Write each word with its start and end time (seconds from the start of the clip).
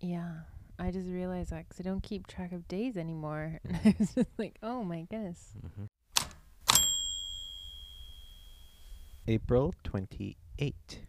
Yeah. 0.00 0.40
I 0.78 0.90
just 0.92 1.08
realized 1.08 1.50
that 1.50 1.68
'cause 1.68 1.80
I 1.80 1.82
don't 1.82 2.02
keep 2.02 2.26
track 2.28 2.52
of 2.52 2.68
days 2.68 2.96
anymore. 2.96 3.58
And 3.64 3.76
I 3.84 3.96
was 3.98 4.14
just 4.14 4.30
like, 4.38 4.56
oh 4.62 4.84
my 4.84 5.02
goodness. 5.10 5.54
Mm-hmm. 5.64 5.84
April 9.26 9.74
28. 9.84 11.00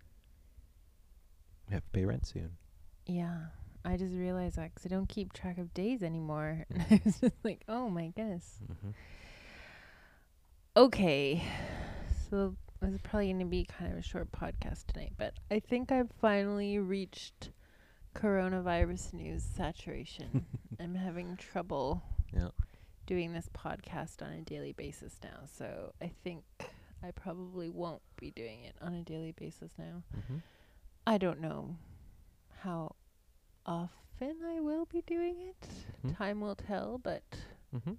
We 1.68 1.74
have 1.74 1.84
to 1.84 1.90
pay 1.92 2.06
rent 2.06 2.26
soon. 2.26 2.58
Yeah. 3.06 3.38
I 3.86 3.96
just 3.96 4.14
realized 4.14 4.58
that 4.58 4.74
'cause 4.76 4.86
I 4.86 4.90
don't 4.90 5.08
keep 5.08 5.32
track 5.34 5.58
of 5.58 5.74
days 5.74 6.04
anymore. 6.04 6.66
And 6.70 6.82
I 6.92 7.02
was 7.06 7.20
just 7.20 7.36
like, 7.44 7.64
oh 7.70 7.90
my 7.90 8.08
goodness. 8.08 8.60
Mm-hmm. 8.72 8.90
Okay. 10.76 11.44
So 12.30 12.56
this 12.82 12.94
is 12.94 13.02
probably 13.02 13.28
going 13.28 13.40
to 13.40 13.46
be 13.46 13.66
kind 13.66 13.92
of 13.94 14.00
a 14.00 14.02
short 14.02 14.32
podcast 14.32 14.88
tonight, 14.88 15.14
but 15.18 15.34
I 15.52 15.60
think 15.60 15.92
I've 15.92 16.12
finally 16.22 16.78
reached 16.80 17.52
coronavirus 18.16 19.14
news 19.14 19.44
saturation. 19.44 20.46
I'm 20.80 20.96
having 20.96 21.38
trouble 21.38 22.02
Yeah. 22.34 22.50
doing 23.06 23.34
this 23.34 23.50
podcast 23.54 24.22
on 24.22 24.32
a 24.34 24.42
daily 24.42 24.72
basis 24.74 25.20
now. 25.24 25.42
So 25.58 25.94
I 26.02 26.12
think 26.24 26.44
I 27.04 27.12
probably 27.12 27.70
won't 27.70 28.02
be 28.20 28.32
doing 28.32 28.64
it 28.64 28.76
on 28.82 28.94
a 28.94 29.04
daily 29.04 29.32
basis 29.32 29.72
now. 29.78 30.04
Mm-hmm. 30.18 30.38
I 31.08 31.18
don't 31.18 31.40
know 31.40 31.76
how 32.64 32.96
often 33.66 34.36
I 34.46 34.60
will 34.60 34.86
be 34.86 35.02
doing 35.08 35.36
it. 35.40 35.68
Mhm. 36.06 36.18
Time 36.18 36.42
will 36.42 36.56
tell, 36.56 36.98
but 36.98 37.24
Mm-hmm. 37.76 37.94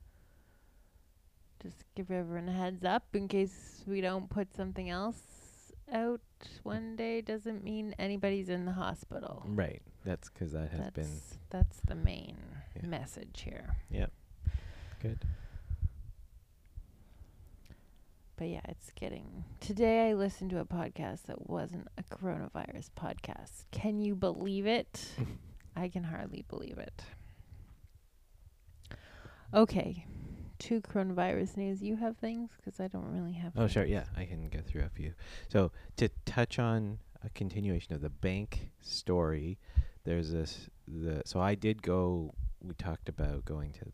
just 1.62 1.84
give 1.94 2.10
everyone 2.10 2.48
a 2.48 2.52
heads 2.52 2.84
up 2.84 3.04
in 3.14 3.28
case 3.28 3.84
we 3.86 4.00
don't 4.00 4.28
put 4.30 4.52
something 4.54 4.88
else 4.90 5.20
out 5.92 6.20
one 6.62 6.96
day 6.96 7.20
doesn't 7.20 7.62
mean 7.64 7.94
anybody's 7.98 8.48
in 8.48 8.64
the 8.64 8.72
hospital. 8.72 9.42
Right. 9.46 9.82
That's 10.04 10.28
'cause 10.28 10.52
that 10.52 10.70
has 10.70 10.80
that's 10.80 10.90
been 10.94 11.20
that's 11.50 11.80
the 11.80 11.94
main 11.94 12.36
Yeah. 12.76 12.86
message 12.86 13.42
here. 13.42 13.76
Yeah. 13.90 14.06
Good. 15.00 15.24
But 18.36 18.48
yeah, 18.48 18.62
it's 18.68 18.90
getting. 18.92 19.44
Today 19.60 20.08
I 20.10 20.14
listened 20.14 20.50
to 20.50 20.60
a 20.60 20.64
podcast 20.64 21.24
that 21.24 21.48
wasn't 21.50 21.88
a 21.98 22.02
coronavirus 22.02 22.88
podcast. 22.96 23.64
Can 23.70 24.00
you 24.00 24.14
believe 24.14 24.66
it? 24.66 25.12
I 25.76 25.88
can 25.88 26.04
hardly 26.04 26.44
believe 26.48 26.78
it. 26.78 27.02
Okay, 29.52 30.06
to 30.60 30.80
coronavirus 30.80 31.56
news. 31.56 31.82
You 31.82 31.96
have 31.96 32.16
things 32.18 32.50
because 32.56 32.80
I 32.80 32.88
don't 32.88 33.10
really 33.12 33.32
have. 33.32 33.52
Oh, 33.56 33.66
sure. 33.66 33.84
Yeah, 33.84 34.04
I 34.16 34.24
can 34.24 34.48
go 34.48 34.60
through 34.60 34.82
a 34.82 34.88
few. 34.88 35.14
So 35.48 35.72
to 35.96 36.08
touch 36.26 36.58
on 36.58 36.98
a 37.24 37.30
continuation 37.30 37.94
of 37.94 38.00
the 38.00 38.10
bank 38.10 38.70
story, 38.80 39.58
there's 40.04 40.32
this 40.32 40.68
the 40.86 41.22
so 41.24 41.40
I 41.40 41.54
did 41.54 41.82
go. 41.82 42.34
We 42.62 42.74
talked 42.74 43.08
about 43.08 43.44
going 43.44 43.72
to 43.74 43.92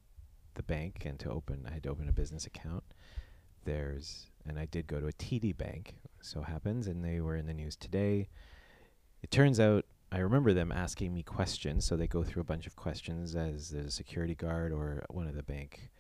the 0.55 0.63
bank 0.63 1.03
and 1.05 1.19
to 1.21 1.31
open. 1.31 1.67
I 1.69 1.75
had 1.75 1.85
to 1.85 1.91
open 1.91 2.09
a 2.09 2.13
business 2.13 2.47
account. 2.47 2.85
There's 3.65 4.27
and 4.47 4.59
I 4.59 4.67
did 4.67 4.87
go 4.87 5.01
to 5.01 5.07
a 5.07 5.13
TD 5.13 5.57
bank. 5.57 5.97
So 6.21 6.43
happens, 6.43 6.89
and 6.89 7.05
they 7.05 7.21
were 7.21 7.37
in 7.37 7.47
the 7.47 7.55
news 7.55 7.77
today. 7.77 8.29
It 9.23 9.31
turns 9.31 9.61
out 9.61 9.85
I 10.11 10.19
remember 10.19 10.53
them 10.53 10.73
asking 10.73 11.13
me 11.13 11.23
questions. 11.23 11.85
So 11.85 11.97
they 11.97 12.07
go 12.07 12.25
through 12.25 12.43
a 12.43 12.45
bunch 12.45 12.67
of 12.67 12.77
questions 12.77 13.37
as 13.37 13.71
the 13.71 13.91
security 13.91 14.35
guard 14.35 14.73
or 14.73 15.05
one 15.11 15.29
of 15.29 15.35
the 15.35 15.43
bank 15.43 15.91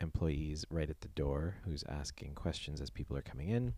employees 0.00 0.64
right 0.70 0.88
at 0.88 1.00
the 1.00 1.08
door 1.08 1.56
who's 1.64 1.84
asking 1.88 2.34
questions 2.34 2.80
as 2.80 2.90
people 2.90 3.16
are 3.16 3.22
coming 3.22 3.48
in. 3.48 3.74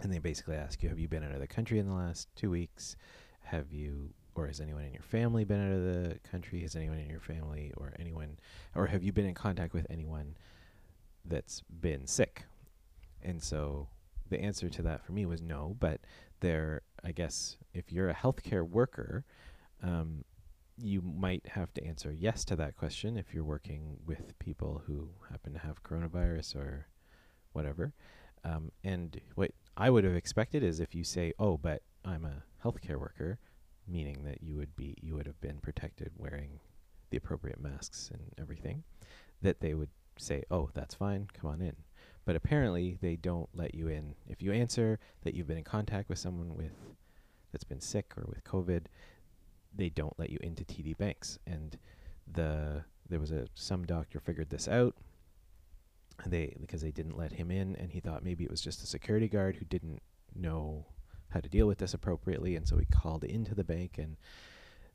And 0.00 0.12
they 0.12 0.18
basically 0.18 0.56
ask 0.56 0.82
you, 0.82 0.88
Have 0.88 0.98
you 0.98 1.08
been 1.08 1.22
out 1.22 1.32
of 1.32 1.40
the 1.40 1.46
country 1.46 1.78
in 1.78 1.86
the 1.86 1.94
last 1.94 2.28
two 2.34 2.50
weeks? 2.50 2.96
Have 3.44 3.72
you, 3.72 4.10
or 4.34 4.46
has 4.46 4.60
anyone 4.60 4.84
in 4.84 4.92
your 4.92 5.02
family 5.02 5.44
been 5.44 5.60
out 5.60 5.76
of 5.76 5.84
the 5.84 6.18
country? 6.30 6.62
Has 6.62 6.74
anyone 6.74 6.98
in 6.98 7.08
your 7.08 7.20
family 7.20 7.72
or 7.76 7.92
anyone, 7.98 8.38
or 8.74 8.86
have 8.86 9.02
you 9.02 9.12
been 9.12 9.26
in 9.26 9.34
contact 9.34 9.74
with 9.74 9.86
anyone 9.90 10.36
that's 11.24 11.62
been 11.80 12.06
sick? 12.06 12.44
And 13.22 13.42
so 13.42 13.88
the 14.30 14.40
answer 14.40 14.68
to 14.68 14.82
that 14.82 15.04
for 15.04 15.12
me 15.12 15.26
was 15.26 15.42
no, 15.42 15.76
but 15.78 16.00
there, 16.40 16.82
I 17.04 17.12
guess, 17.12 17.56
if 17.74 17.92
you're 17.92 18.08
a 18.08 18.14
healthcare 18.14 18.68
worker, 18.68 19.24
um, 19.82 20.24
you 20.82 21.00
might 21.00 21.46
have 21.46 21.72
to 21.74 21.84
answer 21.84 22.12
yes 22.12 22.44
to 22.44 22.56
that 22.56 22.76
question 22.76 23.16
if 23.16 23.32
you're 23.32 23.44
working 23.44 23.98
with 24.04 24.38
people 24.38 24.82
who 24.86 25.08
happen 25.30 25.52
to 25.52 25.58
have 25.58 25.82
coronavirus 25.82 26.56
or 26.56 26.88
whatever. 27.52 27.92
Um, 28.44 28.72
and 28.82 29.20
what 29.36 29.52
I 29.76 29.90
would 29.90 30.04
have 30.04 30.16
expected 30.16 30.62
is 30.62 30.80
if 30.80 30.94
you 30.94 31.04
say, 31.04 31.32
"Oh, 31.38 31.56
but 31.56 31.82
I'm 32.04 32.24
a 32.24 32.42
healthcare 32.64 32.98
worker," 32.98 33.38
meaning 33.86 34.24
that 34.24 34.42
you 34.42 34.56
would 34.56 34.74
be 34.74 34.96
you 35.00 35.14
would 35.14 35.26
have 35.26 35.40
been 35.40 35.58
protected 35.60 36.12
wearing 36.16 36.60
the 37.10 37.16
appropriate 37.16 37.60
masks 37.60 38.10
and 38.12 38.32
everything, 38.38 38.82
that 39.40 39.60
they 39.60 39.74
would 39.74 39.90
say, 40.16 40.42
"Oh, 40.50 40.70
that's 40.74 40.94
fine. 40.94 41.28
Come 41.32 41.50
on 41.50 41.62
in." 41.62 41.76
But 42.24 42.36
apparently, 42.36 42.98
they 43.00 43.16
don't 43.16 43.48
let 43.54 43.74
you 43.74 43.88
in 43.88 44.14
if 44.26 44.42
you 44.42 44.52
answer 44.52 44.98
that 45.22 45.34
you've 45.34 45.46
been 45.46 45.58
in 45.58 45.64
contact 45.64 46.08
with 46.08 46.18
someone 46.18 46.56
with 46.56 46.72
that's 47.52 47.64
been 47.64 47.80
sick 47.80 48.16
or 48.16 48.24
with 48.26 48.42
COVID 48.44 48.86
they 49.74 49.88
don't 49.88 50.18
let 50.18 50.30
you 50.30 50.38
into 50.42 50.64
TD 50.64 50.96
banks. 50.96 51.38
And 51.46 51.78
the 52.30 52.84
there 53.08 53.20
was 53.20 53.30
a 53.30 53.46
some 53.54 53.84
doctor 53.84 54.20
figured 54.20 54.50
this 54.50 54.68
out. 54.68 54.94
They 56.26 56.56
because 56.60 56.82
they 56.82 56.90
didn't 56.92 57.16
let 57.16 57.32
him 57.32 57.50
in, 57.50 57.76
and 57.76 57.90
he 57.90 58.00
thought 58.00 58.24
maybe 58.24 58.44
it 58.44 58.50
was 58.50 58.60
just 58.60 58.82
a 58.82 58.86
security 58.86 59.28
guard 59.28 59.56
who 59.56 59.64
didn't 59.64 60.02
know 60.34 60.86
how 61.30 61.40
to 61.40 61.48
deal 61.48 61.66
with 61.66 61.78
this 61.78 61.94
appropriately, 61.94 62.56
and 62.56 62.66
so 62.66 62.78
he 62.78 62.84
called 62.86 63.24
into 63.24 63.54
the 63.54 63.64
bank 63.64 63.98
and 63.98 64.16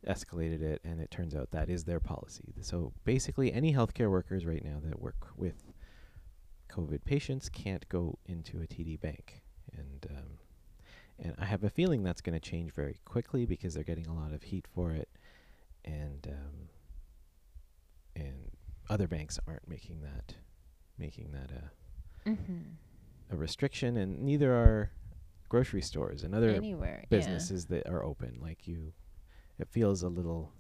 escalated 0.08 0.62
it. 0.62 0.82
And 0.84 1.02
it 1.02 1.12
turns 1.12 1.36
out 1.36 1.52
that 1.52 1.70
is 1.70 1.84
their 1.84 2.00
policy. 2.00 2.54
So 2.62 2.94
basically, 3.04 3.52
any 3.52 3.74
healthcare 3.74 4.10
workers 4.10 4.46
right 4.46 4.64
now 4.64 4.80
that 4.84 5.02
work 5.02 5.28
with 5.36 5.74
COVID 6.70 7.04
patients 7.04 7.50
can't 7.50 7.88
go 7.90 8.18
into 8.26 8.58
a 8.62 8.68
TD 8.68 9.00
bank, 9.00 9.42
and 9.76 10.08
um, 10.12 10.37
and 11.20 11.34
I 11.40 11.46
have 11.46 11.64
a 11.64 11.70
feeling 11.70 12.04
that's 12.04 12.22
going 12.22 12.40
to 12.40 12.50
change 12.50 12.72
very 12.74 13.00
quickly 13.06 13.46
because 13.46 13.74
they're 13.74 13.84
getting 13.84 14.08
a 14.08 14.14
lot 14.14 14.34
of 14.34 14.44
heat 14.44 14.66
for 14.74 14.92
it, 14.92 15.10
and 15.86 16.28
um, 16.28 16.70
and 18.16 18.52
other 18.90 19.08
banks 19.08 19.40
aren't 19.48 19.68
making 19.68 20.02
that 20.02 20.36
making 20.98 21.32
that 21.32 21.52
a 21.52 21.72
Mm-hmm. 22.30 22.60
a 23.32 23.36
restriction, 23.38 23.96
and 23.98 24.20
neither 24.22 24.54
are 24.54 24.92
grocery 25.50 25.82
stores 25.82 26.24
and 26.24 26.36
other 26.36 26.50
Anywhere. 26.50 27.06
businesses 27.10 27.68
that 27.68 27.88
are 27.88 28.04
open. 28.04 28.38
Like 28.42 28.68
you, 28.68 28.92
it 29.60 29.70
feels 29.70 30.04
a 30.04 30.10
little, 30.10 30.52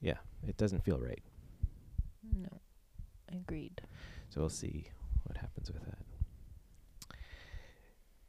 yeah, 0.00 0.16
it 0.48 0.56
doesn't 0.56 0.82
feel 0.82 0.98
right. 0.98 1.22
No. 2.34 2.48
Agreed. 3.30 3.82
So 4.30 4.40
we'll 4.40 4.48
see 4.48 4.88
what 5.24 5.36
happens 5.36 5.70
with 5.70 5.84
that. 5.84 5.98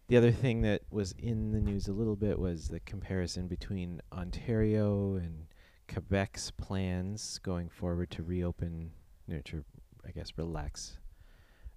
The 0.07 0.15
other 0.17 0.31
thing 0.31 0.61
that 0.61 0.83
was 0.89 1.13
in 1.17 1.51
the 1.51 1.59
news 1.59 1.87
a 1.89 1.93
little 1.93 2.15
bit 2.15 2.39
was 2.39 2.69
the 2.69 2.79
comparison 2.81 3.47
between 3.47 4.01
Ontario 4.13 5.15
and 5.15 5.47
Quebec's 5.89 6.51
plans 6.51 7.39
going 7.43 7.67
forward 7.67 8.09
to 8.11 8.23
reopen, 8.23 8.91
you 9.27 9.35
know, 9.35 9.41
to 9.45 9.65
I 10.05 10.11
guess 10.11 10.31
relax, 10.37 10.97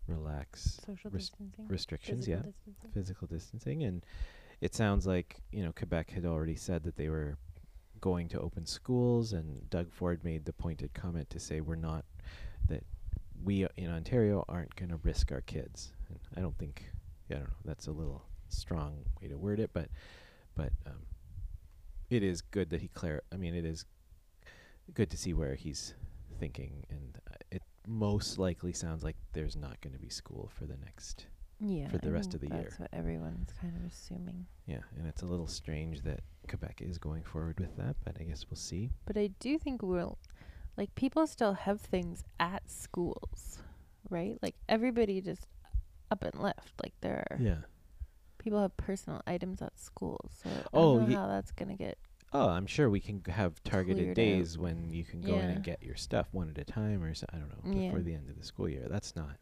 relax 0.06 0.78
Social 0.86 1.10
res- 1.10 1.30
distancing. 1.30 1.66
restrictions. 1.66 2.26
physical 2.26 2.44
yeah, 2.46 2.52
distancing. 2.52 2.90
physical 2.92 3.26
distancing, 3.26 3.82
and 3.82 4.06
it 4.60 4.74
sounds 4.76 5.06
like 5.08 5.40
you 5.50 5.64
know 5.64 5.72
Quebec 5.72 6.10
had 6.10 6.24
already 6.24 6.54
said 6.54 6.84
that 6.84 6.96
they 6.96 7.08
were 7.08 7.36
going 8.00 8.28
to 8.28 8.40
open 8.40 8.64
schools, 8.64 9.32
and 9.32 9.68
Doug 9.70 9.90
Ford 9.92 10.22
made 10.22 10.44
the 10.44 10.52
pointed 10.52 10.94
comment 10.94 11.28
to 11.30 11.40
say 11.40 11.60
we're 11.60 11.74
not 11.74 12.04
that 12.68 12.84
we 13.42 13.66
in 13.76 13.90
Ontario 13.90 14.44
aren't 14.48 14.76
going 14.76 14.90
to 14.90 15.00
risk 15.02 15.32
our 15.32 15.40
kids. 15.40 15.92
And 16.08 16.18
I 16.36 16.40
don't 16.40 16.56
think 16.56 16.84
I 17.30 17.34
don't 17.34 17.44
know. 17.44 17.50
That's 17.64 17.86
a 17.86 17.92
little 17.92 18.22
strong 18.48 19.04
way 19.20 19.28
to 19.28 19.36
word 19.36 19.60
it, 19.60 19.70
but 19.72 19.88
but 20.54 20.72
um, 20.86 21.06
it 22.10 22.22
is 22.22 22.40
good 22.42 22.70
that 22.70 22.80
he 22.80 22.88
clar. 22.88 23.22
I 23.32 23.36
mean, 23.36 23.54
it 23.54 23.64
is 23.64 23.84
good 24.94 25.10
to 25.10 25.16
see 25.16 25.32
where 25.34 25.54
he's 25.54 25.94
thinking, 26.38 26.84
and 26.90 27.18
uh, 27.30 27.34
it 27.50 27.62
most 27.86 28.38
likely 28.38 28.72
sounds 28.72 29.02
like 29.04 29.16
there's 29.32 29.56
not 29.56 29.80
going 29.80 29.92
to 29.92 29.98
be 29.98 30.08
school 30.08 30.50
for 30.58 30.66
the 30.66 30.76
next 30.84 31.26
Yeah. 31.60 31.88
for 31.88 31.98
the 31.98 32.08
I 32.08 32.12
rest 32.12 32.34
of 32.34 32.40
the 32.40 32.48
year. 32.48 32.62
That's 32.64 32.78
what 32.80 32.88
everyone's 32.92 33.52
kind 33.60 33.74
of 33.76 33.84
assuming. 33.90 34.46
Yeah, 34.66 34.80
and 34.98 35.06
it's 35.06 35.22
a 35.22 35.26
little 35.26 35.46
strange 35.46 36.02
that 36.02 36.20
Quebec 36.48 36.80
is 36.82 36.98
going 36.98 37.22
forward 37.22 37.60
with 37.60 37.76
that, 37.76 37.96
but 38.04 38.16
I 38.20 38.24
guess 38.24 38.44
we'll 38.50 38.56
see. 38.56 38.90
But 39.06 39.16
I 39.16 39.28
do 39.38 39.58
think 39.58 39.82
we'll, 39.82 40.18
like, 40.76 40.94
people 40.94 41.26
still 41.26 41.52
have 41.54 41.80
things 41.80 42.24
at 42.40 42.68
schools, 42.70 43.58
right? 44.08 44.36
Like, 44.42 44.56
everybody 44.68 45.20
just 45.20 45.46
up 46.10 46.22
and 46.24 46.34
left. 46.40 46.72
Like, 46.82 46.94
there 47.00 47.26
are 47.30 47.36
Yeah. 47.42 47.58
people 48.38 48.60
have 48.60 48.76
personal 48.76 49.20
items 49.26 49.60
at 49.62 49.78
schools. 49.78 50.40
So 50.42 50.50
I 50.50 50.62
Oh, 50.72 50.98
don't 50.98 51.10
know 51.10 51.16
how 51.16 51.26
that's 51.28 51.52
gonna 51.52 51.76
get. 51.76 51.98
Oh, 52.32 52.48
I'm 52.48 52.66
sure 52.66 52.88
we 52.88 53.00
can 53.00 53.22
have 53.28 53.60
targeted 53.64 53.96
Cleared 53.96 54.10
out. 54.10 54.14
days 54.14 54.56
when 54.58 54.90
you 54.90 55.04
can 55.04 55.20
go 55.20 55.34
in 55.38 55.50
and 55.50 55.64
get 55.64 55.82
your 55.82 55.96
stuff 55.96 56.28
one 56.32 56.48
at 56.48 56.58
a 56.58 56.64
time, 56.64 57.02
or 57.02 57.12
so, 57.14 57.26
I 57.32 57.38
don't 57.38 57.48
know 57.64 57.72
Yeah. 57.80 57.88
before 57.88 58.02
the 58.02 58.14
end 58.14 58.30
of 58.30 58.38
the 58.38 58.44
school 58.44 58.68
year. 58.68 58.86
That's 58.88 59.16
not. 59.16 59.36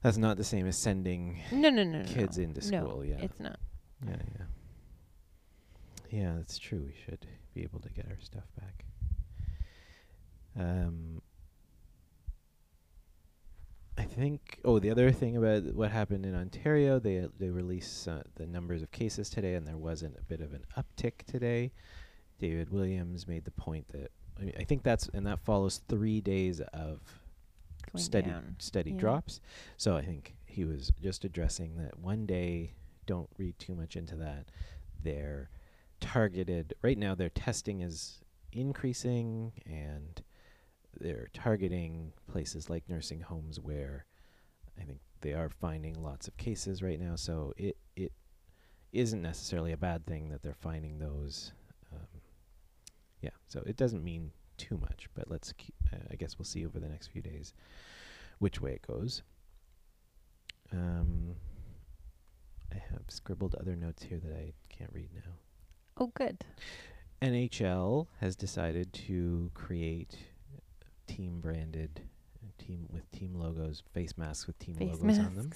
That's 0.00 0.16
not 0.16 0.36
the 0.38 0.44
same 0.44 0.66
as 0.66 0.76
sending 0.78 1.40
No, 1.52 1.68
no, 1.70 1.84
no, 1.84 1.98
no. 2.00 2.04
kids 2.04 2.38
no. 2.38 2.44
into 2.44 2.70
No, 2.72 2.84
school. 2.88 3.04
yeah. 3.04 3.18
it's 3.20 3.38
not. 3.38 3.60
Yeah, 4.04 4.16
yeah. 4.38 4.46
yeah, 6.10 6.34
that's 6.36 6.58
true. 6.58 6.84
We 6.86 6.94
should 7.04 7.26
be 7.54 7.62
able 7.62 7.80
to 7.80 7.88
get 7.90 8.06
our 8.08 8.18
stuff 8.20 8.44
back. 8.58 8.84
Um, 10.58 11.22
think. 14.14 14.58
Oh, 14.64 14.78
the 14.78 14.90
other 14.90 15.10
thing 15.10 15.36
about 15.36 15.64
what 15.74 15.90
happened 15.90 16.24
in 16.26 16.34
Ontario, 16.34 16.98
they 16.98 17.26
they 17.38 17.50
released 17.50 18.06
uh, 18.08 18.22
the 18.36 18.46
numbers 18.46 18.82
of 18.82 18.90
cases 18.90 19.30
today, 19.30 19.54
and 19.54 19.66
there 19.66 19.76
wasn't 19.76 20.16
a 20.18 20.22
bit 20.22 20.40
of 20.40 20.52
an 20.52 20.64
uptick 20.76 21.24
today. 21.26 21.72
David 22.38 22.70
Williams 22.70 23.26
made 23.28 23.44
the 23.44 23.50
point 23.52 23.88
that 23.88 24.10
I, 24.40 24.44
mean, 24.44 24.54
I 24.58 24.64
think 24.64 24.82
that's 24.82 25.08
and 25.08 25.26
that 25.26 25.40
follows 25.40 25.80
three 25.88 26.20
days 26.20 26.60
of 26.60 27.00
Going 27.92 28.02
steady 28.02 28.30
down. 28.30 28.56
steady 28.58 28.90
Yeah. 28.92 28.98
drops. 28.98 29.40
So 29.76 29.96
I 29.96 30.02
think 30.02 30.34
he 30.44 30.64
was 30.64 30.92
just 31.00 31.24
addressing 31.24 31.76
that 31.78 31.98
one 31.98 32.26
day. 32.26 32.74
Don't 33.06 33.30
read 33.38 33.58
too 33.58 33.74
much 33.74 33.96
into 33.96 34.14
that. 34.16 34.46
They're 35.02 35.50
targeted 36.00 36.74
right 36.82 36.96
now. 36.98 37.14
Their 37.14 37.30
testing 37.30 37.80
is 37.80 38.20
increasing, 38.52 39.52
and 39.66 40.22
they're 41.00 41.28
targeting 41.32 42.12
places 42.30 42.68
like 42.70 42.88
nursing 42.88 43.20
homes 43.20 43.58
where 43.58 44.06
I 44.80 44.84
think 44.84 44.98
they 45.20 45.32
are 45.32 45.48
finding 45.48 46.02
lots 46.02 46.28
of 46.28 46.36
cases 46.36 46.82
right 46.82 47.00
now. 47.00 47.16
So 47.16 47.52
it 47.56 47.76
it 47.96 48.12
isn't 48.92 49.22
necessarily 49.22 49.72
a 49.72 49.76
bad 49.76 50.06
thing 50.06 50.28
that 50.30 50.42
they're 50.42 50.54
finding 50.54 50.98
those. 50.98 51.52
Um, 51.92 52.20
yeah, 53.20 53.30
so 53.48 53.62
it 53.66 53.76
doesn't 53.76 54.04
mean 54.04 54.30
too 54.58 54.78
much, 54.78 55.08
but 55.14 55.30
let's 55.30 55.52
keep. 55.52 55.74
Uh, 55.92 55.96
I 56.10 56.16
guess 56.16 56.38
we'll 56.38 56.46
see 56.46 56.66
over 56.66 56.78
the 56.78 56.88
next 56.88 57.08
few 57.08 57.22
days 57.22 57.54
which 58.38 58.60
way 58.60 58.72
it 58.72 58.86
goes. 58.86 59.22
Um, 60.72 61.36
I 62.72 62.82
have 62.90 63.02
scribbled 63.08 63.54
other 63.54 63.76
notes 63.76 64.02
here 64.02 64.18
that 64.18 64.32
I 64.32 64.52
can't 64.68 64.90
read 64.92 65.10
now. 65.14 65.32
Oh, 65.98 66.10
good. 66.14 66.44
NHL 67.20 68.06
has 68.20 68.34
decided 68.34 68.92
to 68.94 69.50
create 69.54 70.16
team 71.16 71.40
branded 71.40 72.00
team 72.58 72.88
with 72.92 73.10
team 73.12 73.34
logos, 73.34 73.82
face 73.92 74.16
masks 74.16 74.46
with 74.46 74.58
team 74.58 74.74
Face 74.76 74.92
logos 75.00 75.18
on 75.18 75.34
them. 75.34 75.50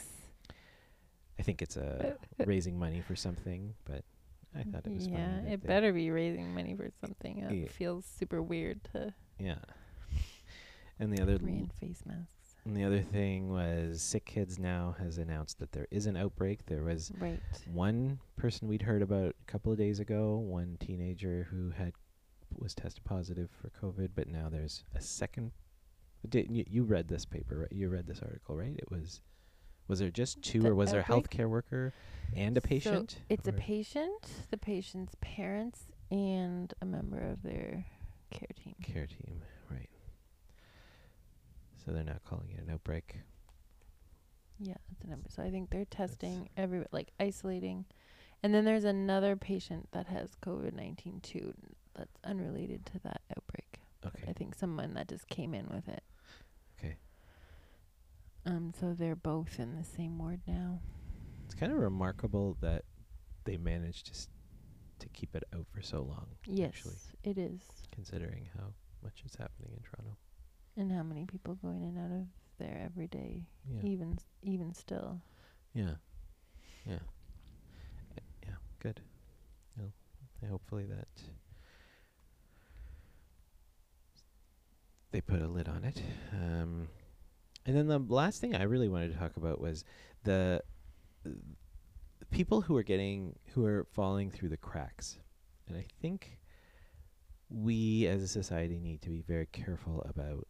I 1.39 1.43
think 1.43 1.63
it's 1.63 1.77
a 1.77 2.17
raising 2.47 2.79
money 2.79 3.01
for 3.01 3.15
something, 3.17 3.75
but 3.85 4.03
I 4.59 4.63
thought 4.63 4.87
it 4.87 4.93
was 4.93 5.07
yeah, 5.07 5.41
it 5.41 5.65
better 5.67 5.93
be 5.93 6.11
raising 6.11 6.55
money 6.55 6.75
for 6.75 6.91
something. 7.01 7.39
It 7.39 7.55
Yeah. 7.55 7.69
feels 7.69 8.07
super 8.07 8.43
weird 8.43 8.83
to 8.93 9.15
Yeah. 9.39 9.59
And 10.99 11.13
the 11.13 11.23
other 11.23 11.39
face 11.79 12.03
masks. 12.07 12.33
and 12.65 12.75
the 12.77 12.85
other 12.85 13.03
thing 13.03 13.51
was 13.51 14.01
Sick 14.01 14.25
Kids 14.25 14.59
now 14.59 14.97
has 14.99 15.19
announced 15.19 15.59
that 15.59 15.73
there 15.73 15.87
is 15.91 16.07
an 16.07 16.17
outbreak. 16.17 16.65
There 16.67 16.83
was 16.85 17.13
Right. 17.19 17.39
one 17.71 18.19
person 18.37 18.67
we'd 18.67 18.83
heard 18.83 19.03
about 19.03 19.37
a 19.41 19.45
couple 19.47 19.71
of 19.71 19.77
days 19.79 20.01
ago, 20.01 20.39
one 20.39 20.79
teenager 20.81 21.45
who 21.51 21.71
had 21.71 21.93
was 22.59 22.75
tested 22.75 23.05
positive 23.05 23.51
for 23.51 23.71
COVID, 23.71 24.11
but 24.15 24.29
now 24.29 24.49
there's 24.51 24.85
a 24.95 25.01
second. 25.01 25.53
Did 26.29 26.51
you, 26.51 26.65
you 26.69 26.83
read 26.85 27.09
this 27.09 27.25
paper? 27.25 27.59
Right? 27.61 27.73
You 27.73 27.89
read 27.89 28.07
this 28.07 28.21
article, 28.23 28.57
right? 28.57 28.75
It 28.77 28.91
was. 28.91 29.21
Was 29.89 30.01
there 30.01 30.11
just 30.11 30.43
two, 30.43 30.63
The 30.63 30.71
or 30.71 30.75
was 30.75 30.91
there 30.91 30.99
a 30.99 31.03
outbreak? 31.13 31.31
healthcare 31.31 31.49
worker 31.49 31.93
and 32.35 32.57
a 32.57 32.61
So 32.61 32.67
patient? 32.67 33.19
It's 33.29 33.47
a 33.47 33.53
patient, 33.53 34.27
the 34.51 34.57
patient's 34.57 35.15
parents, 35.21 35.85
and 36.11 36.75
a 36.83 36.85
member 36.87 37.21
of 37.21 37.45
their 37.45 37.85
care 38.33 38.49
team. 38.61 38.75
care 38.83 39.07
team, 39.07 39.43
right? 39.71 39.89
So 41.85 41.93
they're 41.93 42.03
not 42.03 42.25
calling 42.25 42.51
it 42.51 42.61
an 42.65 42.71
outbreak. 42.73 43.19
Yeah, 44.59 44.75
it's 44.91 45.05
a 45.05 45.07
number. 45.07 45.29
So 45.31 45.41
I 45.43 45.51
think 45.53 45.71
they're 45.71 45.85
testing 45.85 46.49
every 46.57 46.85
like 46.91 47.13
isolating, 47.21 47.85
and 48.43 48.53
then 48.53 48.65
there's 48.65 48.83
another 48.85 49.37
patient 49.37 49.89
that 49.93 50.07
has 50.09 50.31
COVID 50.45 50.73
nineteen 50.75 51.21
too. 51.21 51.55
That's 51.97 52.19
unrelated 52.25 52.85
to 52.87 52.99
that 53.05 53.23
outbreak. 53.37 53.81
Okay. 54.07 54.25
I 54.29 54.33
think 54.33 54.55
someone 54.55 54.95
that 54.95 55.09
just 55.09 55.27
came 55.29 55.55
in 55.55 55.67
with 55.69 55.89
it. 55.89 56.03
Okay. 56.79 56.97
Um. 58.45 58.73
So 58.79 58.95
they're 58.95 59.17
both 59.17 59.59
in 59.59 59.77
the 59.77 59.85
same 59.85 60.19
ward 60.19 60.41
now. 60.47 60.81
It's 61.45 61.55
kind 61.55 61.73
of 61.73 61.79
remarkable 61.79 62.57
that 62.61 62.85
they 63.45 63.57
managed 63.57 64.07
to 64.07 64.13
s- 64.13 64.29
to 64.99 65.09
keep 65.11 65.35
it 65.35 65.45
out 65.55 65.67
for 65.71 65.81
so 65.83 66.03
long. 66.03 66.27
Yes, 66.47 66.69
Actually, 66.69 66.97
it 67.25 67.39
is. 67.39 67.61
considering 67.93 68.49
how 68.57 68.73
much 69.03 69.23
is 69.25 69.35
happening 69.37 69.73
in 69.77 69.83
Toronto. 69.83 70.17
And 70.77 70.93
how 70.93 71.03
many 71.03 71.25
people 71.25 71.55
going 71.57 71.83
in 71.83 71.97
and 71.97 71.99
out 71.99 72.17
of 72.21 72.27
there 72.59 72.79
every 72.85 73.07
day? 73.07 73.47
Yeah. 73.69 73.83
Even 73.83 74.13
s- 74.15 74.27
even 74.43 74.75
still. 74.75 75.21
Yeah. 75.75 75.97
Yeah. 76.87 76.95
Uh, 76.97 78.21
Yeah. 78.47 78.55
Good. 78.81 79.01
Well, 79.79 79.93
hopefully 80.49 80.87
that 80.87 81.09
they 85.17 85.23
put 85.23 85.41
a 85.41 85.49
lid 85.49 85.67
on 85.67 85.83
it. 85.83 86.03
Um, 86.31 86.89
and 87.65 87.75
then 87.75 87.87
the 87.87 87.99
last 87.99 88.39
thing 88.39 88.55
I 88.55 88.65
really 88.65 88.91
wanted 88.91 89.15
to 89.15 89.19
talk 89.19 89.39
about 89.39 89.63
was 89.63 89.83
the, 90.25 90.63
people 92.31 92.61
who 92.61 92.77
are 92.77 92.83
getting 92.83 93.35
who 93.55 93.65
are 93.65 93.87
falling 93.95 94.31
through 94.31 94.51
the 94.51 94.59
cracks. 94.59 95.17
And 95.69 95.77
I 95.79 95.87
think 96.03 96.39
we 97.49 98.07
as 98.07 98.23
a 98.23 98.29
society 98.29 98.79
need 98.79 99.01
to 99.03 99.09
be 99.09 99.23
very 99.23 99.47
careful 99.47 100.05
about 100.07 100.47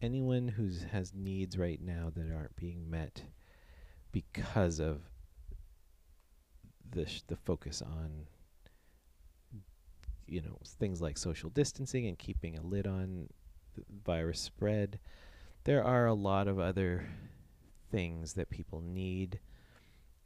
anyone 0.00 0.48
who 0.48 0.68
has 0.90 1.14
needs 1.14 1.56
right 1.56 1.80
now 1.80 2.10
that 2.16 2.34
aren't 2.34 2.56
being 2.56 2.90
met 2.90 3.22
because 4.10 4.80
of 4.80 5.02
the 6.90 7.06
sh- 7.06 7.22
the 7.28 7.36
focus 7.36 7.80
on 7.80 8.26
you 10.26 10.42
know 10.42 10.58
things 10.80 11.00
like 11.00 11.16
social 11.16 11.50
distancing 11.50 12.08
and 12.08 12.18
keeping 12.18 12.58
a 12.58 12.62
lid 12.62 12.88
on 12.88 13.28
virus 14.04 14.40
spread 14.40 14.98
there 15.64 15.84
are 15.84 16.06
a 16.06 16.14
lot 16.14 16.48
of 16.48 16.58
other 16.58 17.06
things 17.90 18.32
that 18.34 18.50
people 18.50 18.80
need 18.80 19.38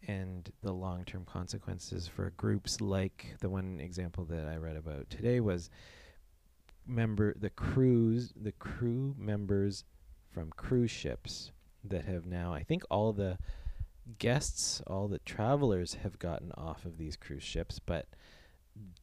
and 0.07 0.51
the 0.63 0.73
long-term 0.73 1.25
consequences 1.25 2.07
for 2.07 2.31
groups 2.37 2.81
like 2.81 3.35
the 3.41 3.49
one 3.49 3.81
example 3.81 4.25
that 4.25 4.47
I 4.47 4.57
read 4.57 4.77
about 4.77 5.11
today 5.11 5.41
was 5.41 5.71
member 6.87 7.35
the 7.39 7.51
crews 7.51 8.33
the 8.41 8.53
crew 8.53 9.15
members 9.19 9.85
from 10.31 10.51
cruise 10.51 10.91
ships 10.91 11.51
that 11.83 12.05
have 12.05 12.27
now 12.27 12.55
I 12.55 12.63
think 12.63 12.85
all 12.91 13.13
the 13.13 13.39
guests 14.19 14.81
all 14.87 15.09
the 15.09 15.19
travelers 15.21 15.95
have 15.95 16.19
gotten 16.21 16.53
off 16.53 16.85
of 16.85 16.97
these 16.97 17.17
cruise 17.17 17.43
ships 17.43 17.81
but 17.81 18.07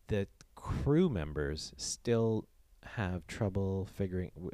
the 0.07 0.27
crew 0.55 1.09
members 1.09 1.73
still 1.75 2.47
have 2.85 3.25
trouble 3.27 3.87
figuring 3.93 4.31
w- 4.35 4.51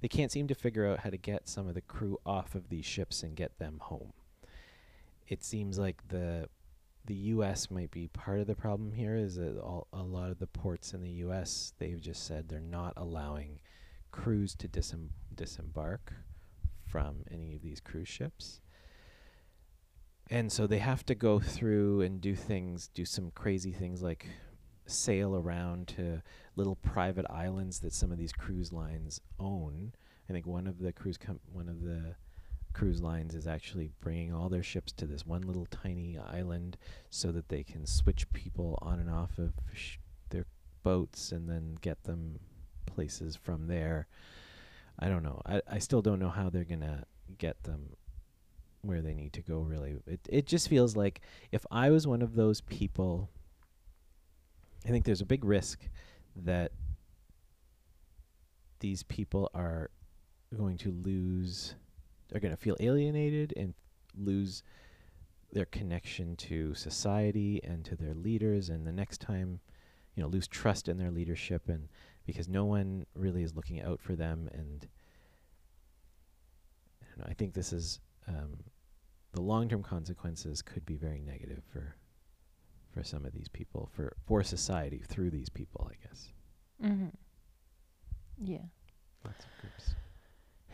they 0.00 0.08
can't 0.08 0.30
seem 0.30 0.46
to 0.46 0.54
figure 0.54 0.86
out 0.86 1.00
how 1.00 1.10
to 1.10 1.16
get 1.16 1.48
some 1.48 1.66
of 1.66 1.74
the 1.74 1.80
crew 1.80 2.18
off 2.26 2.54
of 2.54 2.68
these 2.68 2.84
ships 2.84 3.22
and 3.22 3.34
get 3.36 3.58
them 3.58 3.78
home 3.80 4.12
it 5.28 5.42
seems 5.44 5.78
like 5.78 6.08
the 6.08 6.48
the 7.06 7.14
US 7.14 7.70
might 7.70 7.90
be 7.90 8.08
part 8.08 8.40
of 8.40 8.46
the 8.46 8.54
problem 8.54 8.92
here 8.92 9.16
is 9.16 9.36
that 9.36 9.58
all, 9.58 9.86
a 9.92 10.02
lot 10.02 10.30
of 10.30 10.38
the 10.38 10.46
ports 10.46 10.92
in 10.92 11.02
the 11.02 11.10
US 11.24 11.72
they've 11.78 12.00
just 12.00 12.26
said 12.26 12.48
they're 12.48 12.60
not 12.60 12.92
allowing 12.96 13.60
crews 14.10 14.54
to 14.56 14.68
disem- 14.68 15.08
disembark 15.34 16.12
from 16.86 17.24
any 17.30 17.54
of 17.54 17.62
these 17.62 17.80
cruise 17.80 18.08
ships. 18.08 18.60
And 20.28 20.52
so 20.52 20.66
they 20.66 20.78
have 20.78 21.04
to 21.06 21.14
go 21.14 21.40
through 21.40 22.02
and 22.02 22.20
do 22.20 22.34
things, 22.34 22.88
do 22.88 23.04
some 23.04 23.30
crazy 23.32 23.72
things 23.72 24.02
like 24.02 24.26
sail 24.90 25.36
around 25.36 25.88
to 25.88 26.22
little 26.56 26.76
private 26.76 27.26
islands 27.30 27.80
that 27.80 27.92
some 27.92 28.12
of 28.12 28.18
these 28.18 28.32
cruise 28.32 28.72
lines 28.72 29.20
own. 29.38 29.92
I 30.28 30.32
think 30.32 30.46
one 30.46 30.66
of 30.66 30.78
the 30.78 30.92
cruise 30.92 31.18
com- 31.18 31.40
one 31.52 31.68
of 31.68 31.82
the 31.82 32.14
cruise 32.72 33.00
lines 33.00 33.34
is 33.34 33.46
actually 33.46 33.90
bringing 34.00 34.32
all 34.32 34.48
their 34.48 34.62
ships 34.62 34.92
to 34.92 35.06
this 35.06 35.26
one 35.26 35.42
little 35.42 35.66
tiny 35.66 36.16
island 36.18 36.76
so 37.10 37.32
that 37.32 37.48
they 37.48 37.64
can 37.64 37.84
switch 37.86 38.30
people 38.32 38.78
on 38.80 39.00
and 39.00 39.10
off 39.10 39.38
of 39.38 39.52
sh- 39.72 39.96
their 40.28 40.46
boats 40.82 41.32
and 41.32 41.48
then 41.48 41.76
get 41.80 42.04
them 42.04 42.38
places 42.86 43.34
from 43.36 43.66
there. 43.66 44.06
I 44.98 45.08
don't 45.08 45.22
know. 45.22 45.40
I, 45.46 45.62
I 45.68 45.78
still 45.78 46.02
don't 46.02 46.20
know 46.20 46.28
how 46.28 46.50
they're 46.50 46.64
going 46.64 46.80
to 46.80 47.04
get 47.38 47.62
them 47.64 47.96
where 48.82 49.02
they 49.02 49.14
need 49.14 49.32
to 49.34 49.42
go 49.42 49.58
really. 49.58 49.96
It 50.06 50.20
it 50.28 50.46
just 50.46 50.68
feels 50.68 50.96
like 50.96 51.20
if 51.52 51.66
I 51.70 51.90
was 51.90 52.06
one 52.06 52.22
of 52.22 52.34
those 52.34 52.60
people 52.62 53.28
I 54.84 54.88
think 54.88 55.04
there's 55.04 55.20
a 55.20 55.26
big 55.26 55.44
risk 55.44 55.80
that 56.36 56.72
these 58.80 59.02
people 59.04 59.50
are 59.54 59.90
going 60.56 60.78
to 60.78 60.90
lose 60.90 61.74
are 62.34 62.40
going 62.40 62.54
to 62.54 62.60
feel 62.60 62.76
alienated 62.80 63.52
and 63.56 63.74
lose 64.16 64.62
their 65.52 65.66
connection 65.66 66.36
to 66.36 66.74
society 66.74 67.60
and 67.64 67.84
to 67.84 67.96
their 67.96 68.14
leaders 68.14 68.68
and 68.68 68.86
the 68.86 68.92
next 68.92 69.20
time 69.20 69.60
you 70.14 70.22
know 70.22 70.28
lose 70.28 70.46
trust 70.46 70.88
in 70.88 70.96
their 70.96 71.10
leadership 71.10 71.68
and 71.68 71.88
because 72.24 72.48
no 72.48 72.64
one 72.64 73.04
really 73.14 73.42
is 73.42 73.54
looking 73.54 73.82
out 73.82 74.00
for 74.00 74.14
them 74.14 74.48
and 74.52 74.88
I, 77.02 77.18
know, 77.18 77.26
I 77.28 77.34
think 77.34 77.52
this 77.52 77.72
is 77.72 78.00
um, 78.28 78.58
the 79.32 79.40
long-term 79.40 79.82
consequences 79.82 80.62
could 80.62 80.86
be 80.86 80.96
very 80.96 81.20
negative 81.20 81.62
for 81.72 81.96
for 82.92 83.02
some 83.04 83.24
of 83.24 83.32
these 83.32 83.48
people 83.48 83.88
for 83.92 84.16
for 84.26 84.42
society 84.42 85.02
through 85.06 85.30
these 85.30 85.48
people, 85.48 85.90
I 85.90 85.96
guess. 86.06 86.32
Mhm. 86.82 87.12
Yeah. 88.42 88.64
Lots 89.24 89.44
of 89.44 89.50
groups. 89.60 89.94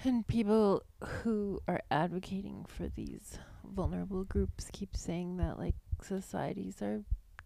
And 0.05 0.27
people 0.27 0.83
who 1.23 1.61
are 1.67 1.83
advocating 1.91 2.65
for 2.67 2.89
these 2.89 3.39
vulnerable 3.65 4.25
groups 4.25 4.71
keep 4.73 4.97
saying 4.97 5.39
that 5.39 5.59
like 5.59 5.75
societies 6.03 6.81
are 6.83 7.03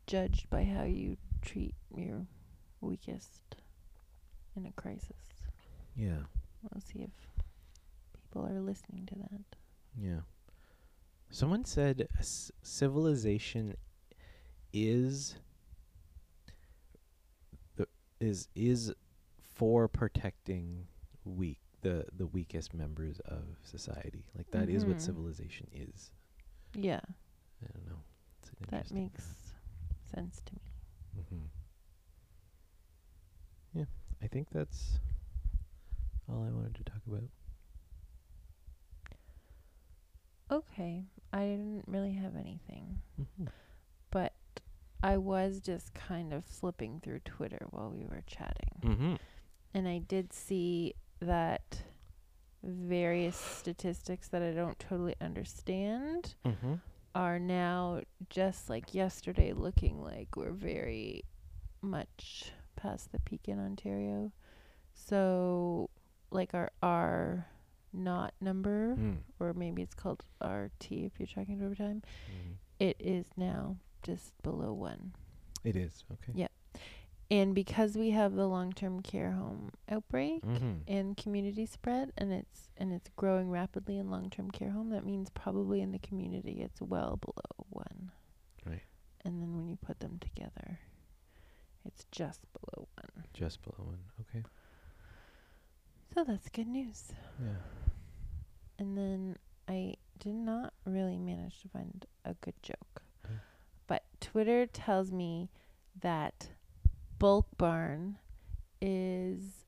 judged 0.06 0.50
by 0.50 0.64
how 0.64 0.82
you 0.84 1.16
treat 1.42 1.74
your 1.96 2.26
weakest 2.80 3.56
in 4.56 4.66
a 4.66 4.72
crisis. 4.72 5.16
Yeah. 5.96 6.24
We'll 6.62 6.82
see 6.82 7.00
if 7.02 7.10
people 8.12 8.46
are 8.46 8.60
listening 8.60 9.06
to 9.06 9.14
that. 9.14 9.56
Yeah. 9.96 10.20
Someone 11.30 11.64
said 11.64 12.08
c- 12.20 12.52
civilization 12.62 13.76
is 14.72 15.36
the 17.76 17.86
is 18.20 18.48
is 18.54 18.92
for 19.54 19.88
protecting 19.88 20.86
weak 21.24 21.58
the 21.82 22.06
the 22.16 22.26
weakest 22.26 22.74
members 22.74 23.20
of 23.20 23.44
society. 23.62 24.24
Like 24.36 24.50
that 24.52 24.68
is 24.68 24.84
what 24.86 24.98
Mhm. 24.98 25.00
civilization 25.00 25.68
is. 25.72 26.10
Yeah, 26.74 27.00
I 27.62 27.66
don't 27.72 27.86
know. 27.86 28.02
That 28.68 28.90
makes 28.92 29.54
sense 30.14 30.42
to 30.46 30.54
me. 30.54 30.72
hmm 31.28 31.44
Yeah, 33.78 33.86
I 34.22 34.26
think 34.28 34.48
that's 34.50 34.98
all 36.28 36.42
I 36.44 36.50
wanted 36.50 36.74
to 36.76 36.84
talk 36.84 37.00
about. 37.06 37.24
Okay, 40.50 41.04
I 41.32 41.44
didn't 41.46 41.84
really 41.86 42.12
have 42.12 42.34
anything, 42.36 43.00
Mm-hmm. 43.20 43.46
I 45.10 45.16
was 45.16 45.60
just 45.60 45.92
kind 45.94 46.32
of 46.32 46.44
flipping 46.44 47.00
through 47.02 47.20
Twitter 47.24 47.66
while 47.70 47.90
we 47.90 48.04
were 48.04 48.22
chatting. 48.26 48.74
Mm-hmm. 48.82 49.14
and 49.74 49.88
I 49.88 49.98
did 49.98 50.32
see 50.32 50.94
that 51.20 51.82
various 52.62 53.36
statistics 53.36 54.28
that 54.28 54.42
I 54.42 54.52
don't 54.52 54.78
totally 54.78 55.14
understand 55.20 56.34
Mm-hmm. 56.46 56.74
are 57.14 57.38
now 57.38 58.02
just 58.28 58.68
like 58.70 58.94
yesterday 58.94 59.52
looking 59.52 60.00
like 60.02 60.36
we're 60.36 60.52
very 60.52 61.24
much 61.82 62.52
past 62.76 63.10
the 63.12 63.18
peak 63.20 63.42
in 63.48 63.58
Ontario. 63.58 64.32
So 64.94 65.90
like 66.30 66.54
our 66.54 66.70
R 66.82 67.46
naught 67.92 68.34
number 68.40 68.94
Mm. 68.96 69.16
or 69.40 69.52
maybe 69.54 69.82
it's 69.82 69.94
called 69.94 70.22
RT 70.40 70.86
if 71.04 71.12
you're 71.18 71.26
tracking 71.26 71.60
it 71.60 71.64
over 71.64 71.74
time, 71.74 72.02
Mm. 72.30 72.54
it 72.78 72.96
is 73.00 73.26
now 73.36 73.76
just 74.02 74.32
below 74.42 74.72
1. 74.72 75.12
It 75.64 75.76
is 75.76 76.04
okay. 76.12 76.32
Yeah. 76.34 76.48
And 77.30 77.54
because 77.54 77.96
we 77.96 78.10
have 78.10 78.34
the 78.34 78.46
long-term 78.48 79.02
care 79.02 79.32
home 79.32 79.70
outbreak, 79.88 80.42
Mm-hmm. 80.44 80.72
and 80.88 81.16
community 81.16 81.64
spread 81.66 82.10
and 82.18 82.32
it's 82.32 82.68
and 82.76 82.92
it's 82.92 83.08
growing 83.16 83.50
rapidly 83.50 83.98
in 83.98 84.10
long-term 84.10 84.50
care 84.50 84.70
home 84.70 84.90
that 84.90 85.04
means 85.06 85.30
probably 85.30 85.80
in 85.80 85.92
the 85.92 85.98
community 85.98 86.60
it's 86.62 86.80
well 86.80 87.18
below 87.20 87.66
1 87.70 88.10
Right. 88.66 88.82
and 89.24 89.40
then 89.40 89.54
when 89.56 89.68
you 89.68 89.76
put 89.76 90.00
them 90.00 90.18
together 90.18 90.78
it's 91.84 92.04
just 92.10 92.40
below 92.52 92.88
1 93.14 93.24
Just 93.34 93.62
below 93.62 93.84
one. 93.86 93.98
Okay. 94.22 94.42
so 96.14 96.24
that's 96.24 96.48
good 96.48 96.66
news 96.68 97.12
Yeah. 97.40 97.60
and 98.78 98.96
then 98.98 99.36
i 99.68 99.94
did 100.18 100.34
not 100.34 100.72
really 100.84 101.18
manage 101.18 101.60
to 101.62 101.68
find 101.68 102.04
a 102.24 102.34
good 102.40 102.54
joke. 102.62 103.02
But 103.90 104.04
twitter 104.20 104.64
tells 104.66 105.10
me 105.10 105.50
that 106.00 106.48
bulk 107.18 107.46
barn 107.58 108.16
is 108.80 109.66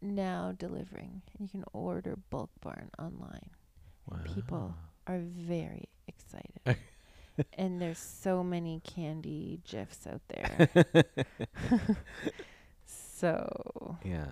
now 0.00 0.52
delivering 0.58 1.20
you 1.38 1.46
can 1.48 1.62
order 1.72 2.16
bulk 2.30 2.50
barn 2.60 2.88
online 2.98 3.50
Wow. 4.10 4.18
people 4.24 4.74
are 5.06 5.20
very 5.20 5.88
excited. 6.08 6.76
and 7.54 7.80
there's 7.80 7.98
so 7.98 8.42
many 8.42 8.80
candy 8.84 9.60
gifs 9.68 10.06
out 10.08 10.20
there. 10.28 10.68
so 12.86 13.96
Yeah. 14.04 14.26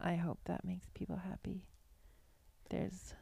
I 0.00 0.14
hope 0.14 0.38
that 0.44 0.64
makes 0.64 0.86
people 0.94 1.16
happy. 1.16 1.64
There's 2.70 3.14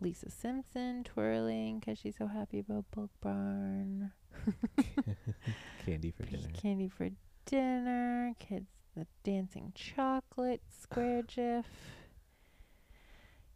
Lisa 0.00 0.30
Simpson 0.30 1.04
twirling 1.04 1.78
because 1.78 1.98
she's 1.98 2.16
so 2.16 2.26
happy 2.26 2.58
about 2.58 2.84
Bulk 2.94 3.10
Barn. 3.22 4.12
Candy 5.86 6.10
for 6.10 6.24
dinner. 6.24 6.48
Candy 6.54 6.88
for 6.88 7.08
dinner. 7.46 8.34
Kids, 8.38 8.68
the 8.94 9.06
dancing 9.24 9.72
chocolate 9.74 10.60
square 10.68 11.22
gif. 11.26 11.66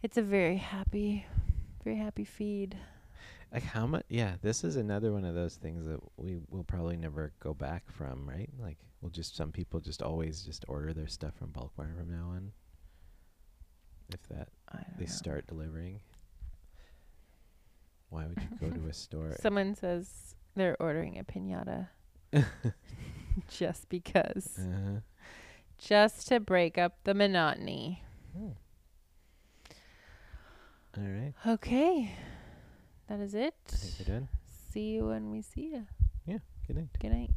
It's 0.02 0.16
a 0.16 0.23
very 0.23 0.56
happy, 0.56 1.26
very 1.85 1.97
happy 1.99 2.25
feed. 2.25 2.76
Like 3.52 3.64
how 3.64 3.87
much? 3.87 4.04
Yeah, 4.09 4.37
this 4.42 4.64
is 4.64 4.76
another 4.76 5.12
one 5.12 5.25
of 5.25 5.35
those 5.35 5.56
things 5.56 5.85
that 5.87 5.99
we 6.16 6.38
will 6.49 6.64
probably 6.64 6.97
never 6.97 7.32
go 7.40 7.52
back 7.52 7.90
from, 7.90 8.26
right? 8.26 8.49
Like 8.59 8.78
we'll 9.02 9.11
just 9.11 9.37
some 9.37 9.52
people 9.52 9.80
just 9.80 10.02
always 10.02 10.42
just 10.42 10.64
order 10.68 10.94
their 10.94 11.09
stuff 11.09 11.35
from 11.35 11.50
Bulk 11.50 11.76
Barn 11.76 11.94
from 11.97 12.11
now 12.11 12.30
on. 12.35 12.52
If 14.12 14.23
that 14.28 14.49
they 14.99 15.04
know. 15.04 15.11
start 15.11 15.47
delivering. 15.47 16.00
Would 18.34 18.42
you 18.42 18.68
go 18.68 18.76
to 18.76 18.88
a 18.88 18.92
store? 18.92 19.37
Someone 19.40 19.75
says 19.75 20.34
they're 20.56 20.76
ordering 20.80 21.18
a 21.18 21.25
pinata 21.25 21.88
just 23.49 23.88
because, 23.88 24.58
uh-huh. 24.58 25.00
just 25.78 26.28
to 26.28 26.40
break 26.40 26.78
up 26.78 26.99
the 27.04 27.14
monotony. 27.14 28.02
Oh. 28.37 28.56
All 30.96 31.04
right. 31.04 31.32
Okay, 31.46 32.14
that 33.08 33.20
is 33.20 33.34
it. 33.34 33.54
I 33.72 33.76
think 33.76 33.94
we're 33.99 34.14
done. 34.14 34.28
See 34.72 34.90
you 34.90 35.06
when 35.06 35.30
we 35.30 35.42
see 35.42 35.72
you. 35.72 35.87
Yeah. 36.26 36.38
Good 36.66 36.76
night. 36.76 36.88
Good 37.00 37.12
night. 37.12 37.30